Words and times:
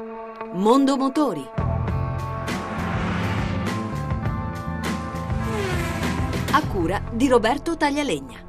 Mondo 0.00 0.96
Motori. 0.96 1.44
A 6.52 6.66
cura 6.68 7.02
di 7.12 7.26
Roberto 7.26 7.76
Taglialegna. 7.76 8.46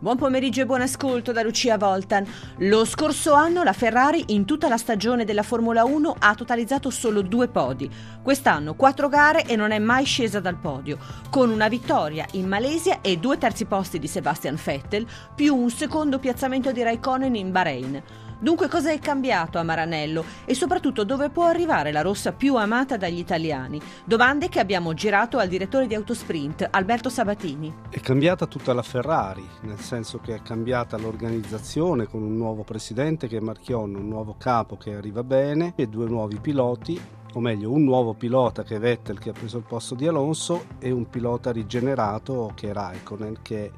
Buon 0.00 0.16
pomeriggio 0.16 0.62
e 0.62 0.66
buon 0.66 0.80
ascolto 0.80 1.30
da 1.30 1.42
Lucia 1.42 1.78
Voltan. 1.78 2.26
Lo 2.58 2.84
scorso 2.84 3.32
anno 3.32 3.62
la 3.62 3.72
Ferrari 3.72 4.24
in 4.28 4.44
tutta 4.44 4.68
la 4.68 4.76
stagione 4.76 5.24
della 5.24 5.44
Formula 5.44 5.84
1 5.84 6.16
ha 6.18 6.34
totalizzato 6.34 6.90
solo 6.90 7.22
due 7.22 7.46
podi. 7.46 7.88
Quest'anno 8.22 8.74
quattro 8.74 9.08
gare 9.08 9.46
e 9.46 9.54
non 9.54 9.70
è 9.70 9.78
mai 9.78 10.04
scesa 10.04 10.40
dal 10.40 10.58
podio, 10.58 10.98
con 11.30 11.50
una 11.50 11.68
vittoria 11.68 12.26
in 12.32 12.48
Malesia 12.48 13.00
e 13.02 13.18
due 13.18 13.38
terzi 13.38 13.66
posti 13.66 14.00
di 14.00 14.08
Sebastian 14.08 14.58
Vettel, 14.62 15.06
più 15.36 15.54
un 15.54 15.70
secondo 15.70 16.18
piazzamento 16.18 16.72
di 16.72 16.82
Raikkonen 16.82 17.36
in 17.36 17.52
Bahrain. 17.52 18.02
Dunque 18.38 18.68
cosa 18.68 18.90
è 18.90 18.98
cambiato 18.98 19.56
a 19.58 19.62
Maranello 19.62 20.22
e 20.44 20.54
soprattutto 20.54 21.04
dove 21.04 21.30
può 21.30 21.44
arrivare 21.44 21.90
la 21.90 22.02
rossa 22.02 22.32
più 22.32 22.56
amata 22.56 22.98
dagli 22.98 23.18
italiani? 23.18 23.80
Domande 24.04 24.50
che 24.50 24.60
abbiamo 24.60 24.92
girato 24.92 25.38
al 25.38 25.48
direttore 25.48 25.86
di 25.86 25.94
Autosprint, 25.94 26.68
Alberto 26.70 27.08
Sabatini. 27.08 27.74
È 27.88 27.98
cambiata 28.00 28.44
tutta 28.44 28.74
la 28.74 28.82
Ferrari, 28.82 29.46
nel 29.62 29.80
senso 29.80 30.18
che 30.18 30.34
è 30.34 30.42
cambiata 30.42 30.98
l'organizzazione 30.98 32.06
con 32.06 32.22
un 32.22 32.36
nuovo 32.36 32.62
presidente 32.62 33.26
che 33.26 33.38
è 33.38 33.40
Marchion, 33.40 33.94
un 33.94 34.06
nuovo 34.06 34.36
capo 34.38 34.76
che 34.76 34.94
arriva 34.94 35.24
bene 35.24 35.72
e 35.74 35.86
due 35.86 36.06
nuovi 36.06 36.38
piloti 36.38 37.00
o 37.36 37.40
meglio 37.40 37.70
un 37.70 37.84
nuovo 37.84 38.14
pilota 38.14 38.62
che 38.62 38.76
è 38.76 38.78
Vettel 38.78 39.18
che 39.18 39.28
ha 39.28 39.32
preso 39.32 39.58
il 39.58 39.64
posto 39.64 39.94
di 39.94 40.06
Alonso 40.06 40.64
e 40.78 40.90
un 40.90 41.08
pilota 41.08 41.52
rigenerato 41.52 42.52
che 42.54 42.70
è 42.70 42.72
Raikkonen 42.72 43.38
che 43.42 43.64
è 43.66 43.70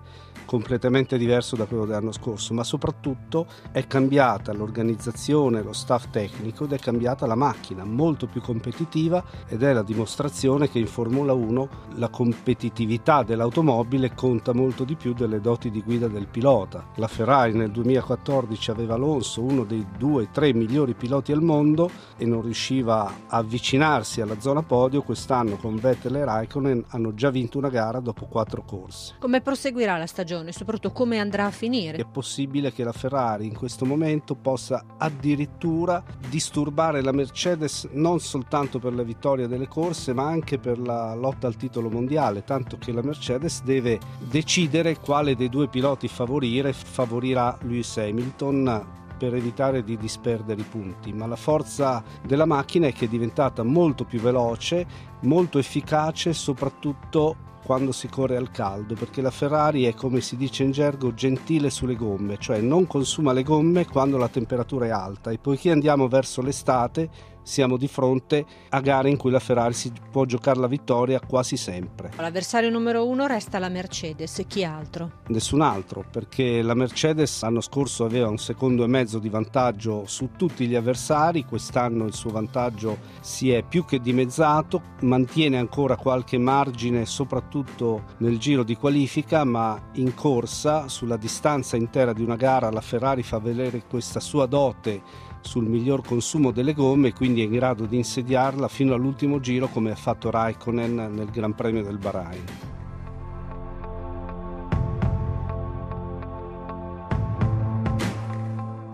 completamente 0.49 1.19
diverso 1.19 1.57
da 1.57 1.67
quello 1.67 1.85
dell'anno 1.85 2.11
scorso, 2.11 2.55
ma 2.55 2.65
soprattutto 2.65 3.47
è 3.71 3.87
cambiata 3.87 4.55
l'organizzazione, 4.55 5.63
lo 5.63 5.75
staff 5.75 6.09
tecnico 6.09 6.65
ed 6.65 6.73
è 6.73 6.79
cambiata 6.79 7.27
la 7.27 7.35
macchina, 7.35 7.85
molto 7.85 8.27
più 8.27 8.41
competitiva 8.41 9.23
ed 9.47 9.63
è 9.63 9.75
la 9.75 9.83
dimostrazione 9.83 10.71
che 10.71 10.79
in 10.79 10.87
Formula 10.87 11.35
1 11.35 11.69
la 11.97 12.09
competitività 12.09 13.25
dell'automobile 13.25 14.15
conta 14.15 14.55
molto 14.55 14.85
di 14.85 14.95
più 14.95 15.13
delle 15.13 15.43
doti 15.43 15.71
di 15.71 15.83
guida 15.83 16.09
del 16.09 16.29
pilota. 16.29 16.87
La 16.95 17.09
Ferrari 17.09 17.53
nel 17.53 17.71
2014 17.71 18.71
aveva 18.71 18.95
Alonso, 18.95 19.43
uno 19.43 19.65
dei 19.65 19.87
due 19.99 20.23
o 20.23 20.29
tre 20.33 20.55
migliori 20.55 20.95
piloti 20.95 21.31
al 21.31 21.43
mondo 21.43 21.91
e 22.17 22.25
non 22.25 22.41
riusciva 22.41 23.13
a 23.27 23.43
avvicinarsi 23.49 24.21
alla 24.21 24.39
zona 24.41 24.63
podio, 24.63 25.03
quest'anno 25.03 25.57
con 25.57 25.77
Vettel 25.77 26.17
e 26.17 26.25
Raikkonen 26.25 26.85
hanno 26.89 27.15
già 27.15 27.31
vinto 27.31 27.59
una 27.59 27.71
gara 27.71 27.99
dopo 27.99 28.27
quattro 28.27 28.63
corse. 28.63 29.15
Come 29.19 29.41
proseguirà 29.41 29.97
la 29.97 30.07
stagione? 30.07 30.27
stagione, 30.29 30.53
soprattutto 30.53 30.93
come 30.93 31.19
andrà 31.19 31.47
a 31.47 31.51
finire. 31.51 31.99
È 31.99 32.05
possibile 32.05 32.73
che 32.73 32.85
la 32.85 32.93
Ferrari 32.93 33.47
in 33.47 33.57
questo 33.57 33.85
momento 33.85 34.35
possa 34.35 34.85
addirittura 34.99 36.03
disturbare 36.29 37.03
la 37.03 37.13
Mercedes 37.13 37.89
non 37.93 38.21
soltanto 38.21 38.79
per 38.79 38.93
la 38.93 39.03
vittoria 39.03 39.47
delle 39.47 39.69
corse, 39.69 40.13
ma 40.13 40.27
anche 40.27 40.59
per 40.59 40.79
la 40.79 41.15
lotta 41.15 41.47
al 41.47 41.57
titolo 41.57 41.89
mondiale, 41.89 42.45
tanto 42.45 42.77
che 42.79 42.93
la 42.93 43.03
Mercedes 43.03 43.63
deve 43.63 43.99
decidere 44.19 44.99
quale 44.99 45.35
dei 45.35 45.49
due 45.49 45.69
piloti 45.69 46.09
favorire, 46.09 46.73
favorirà 46.73 47.57
Lewis 47.63 47.97
Hamilton 47.97 48.97
per 49.19 49.35
evitare 49.35 49.83
di 49.83 49.97
disperdere 49.97 50.61
i 50.61 50.65
punti, 50.65 51.13
ma 51.13 51.27
la 51.27 51.37
forza 51.37 52.03
della 52.25 52.47
macchina 52.47 52.87
è 52.87 52.93
che 52.93 53.07
è 53.07 53.09
diventata 53.09 53.63
molto 53.63 54.05
più 54.05 54.21
veloce, 54.21 54.87
molto 55.23 55.59
efficace, 55.59 56.33
soprattutto 56.33 57.47
quando 57.65 57.93
si 57.93 58.09
corre 58.09 58.37
al 58.37 58.51
caldo, 58.51 58.95
perché 58.95 59.21
la 59.21 59.31
Ferrari 59.31 59.85
è 59.85 59.93
come 59.93 60.23
si 60.23 60.37
dice 60.37 60.63
in 60.63 60.71
gergo 60.71 61.13
gentile 61.13 61.69
sulle 61.69 61.97
gomme, 61.97 62.39
cioè 62.39 62.61
non 62.61 62.87
consuma 62.87 63.33
le 63.33 63.43
gomme 63.43 63.85
quando 63.85 64.17
la 64.17 64.29
temperatura 64.29 64.87
è 64.87 64.91
alta. 64.91 65.31
E 65.31 65.39
poiché 65.39 65.71
andiamo 65.71 66.09
verso 66.09 66.41
l'estate 66.41 67.11
siamo 67.49 67.79
di 67.79 67.89
fronte 67.89 68.45
a 68.69 68.81
gare 68.81 69.09
in 69.09 69.17
cui 69.17 69.31
la 69.31 69.39
Ferrari 69.39 69.73
si 69.73 69.91
può 70.11 70.27
giocare 70.27 70.61
la 70.61 70.67
vittoria 70.67 71.19
quasi 71.19 71.57
sempre. 71.57 72.11
L'avversario 72.17 72.69
numero 72.69 73.07
uno 73.07 73.27
resta 73.27 73.59
la 73.59 73.71
Mercedes, 73.71 74.45
chi 74.47 74.65
altro? 74.65 75.23
Nessun 75.29 75.63
altro, 75.63 76.05
perché 76.11 76.61
la 76.61 76.75
Mercedes 76.75 77.41
l'anno 77.41 77.63
scorso 77.63 78.05
aveva 78.05 78.29
un 78.29 78.37
secondo 78.37 78.85
e 78.85 78.87
mezzo 78.87 79.19
di 79.19 79.31
vantaggio 79.31 80.05
su 80.07 80.31
tutti 80.37 80.67
gli 80.67 80.75
avversari, 80.75 81.47
quest'anno 81.47 82.05
il 82.05 82.13
suo 82.13 82.31
vantaggio 82.31 82.99
si 83.21 83.51
è 83.51 83.63
più 83.63 83.87
che 83.87 83.99
dimezzato, 83.99 84.83
mantiene 85.01 85.57
ancora 85.57 85.97
qualche 85.97 86.37
margine 86.37 87.07
soprattutto 87.07 88.15
nel 88.19 88.37
giro 88.37 88.63
di 88.63 88.77
qualifica, 88.77 89.45
ma 89.45 89.81
in 89.95 90.15
corsa 90.15 90.89
sulla 90.89 91.17
distanza 91.17 91.77
intera 91.77 92.13
di 92.13 92.23
una 92.23 92.37
gara 92.37 92.71
la 92.71 92.83
Ferrari 92.83 93.23
fa 93.23 93.39
vedere 93.39 93.85
questa 93.89 94.21
sua 94.21 94.45
dote 94.45 95.29
sul 95.49 95.65
miglior 95.65 96.05
consumo 96.05 96.51
delle 96.51 96.75
gomme 96.75 97.09
e 97.09 97.15
quindi 97.15 97.41
è 97.41 97.45
in 97.45 97.53
grado 97.53 97.87
di 97.87 97.97
insediarla 97.97 98.69
fino 98.69 98.93
all'ultimo 98.93 99.41
giro 99.41 99.69
come 99.69 99.91
ha 99.91 99.97
fatto 99.97 100.31
Raikkonen 100.31 100.95
nel 100.95 101.31
Gran 101.31 101.55
Premio 101.55 101.83
del 101.83 101.97
Bahrain. 101.97 102.45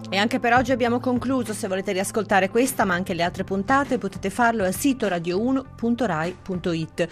E 0.08 0.16
anche 0.16 0.38
per 0.38 0.52
oggi 0.52 0.70
abbiamo 0.70 1.00
concluso. 1.00 1.52
Se 1.52 1.66
volete 1.66 1.90
riascoltare 1.90 2.48
questa 2.48 2.84
ma 2.84 2.94
anche 2.94 3.14
le 3.14 3.24
altre 3.24 3.42
puntate 3.42 3.98
potete 3.98 4.30
farlo 4.30 4.62
al 4.62 4.72
sito 4.72 5.08
radio1.rai.it. 5.08 7.08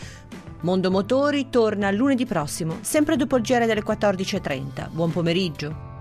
Mondo 0.60 0.90
Motori 0.92 1.50
torna 1.50 1.90
lunedì 1.90 2.26
prossimo, 2.26 2.76
sempre 2.82 3.16
dopo 3.16 3.38
il 3.38 3.42
giro 3.42 3.66
delle 3.66 3.82
14.30. 3.82 4.88
Buon 4.92 5.10
pomeriggio. 5.10 5.91